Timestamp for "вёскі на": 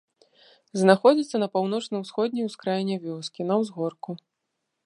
3.07-3.55